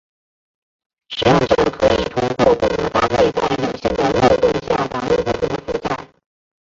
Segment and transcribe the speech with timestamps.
[1.09, 6.07] 使用者可以通过不同的搭配在有限的漏洞下导入不同的负载。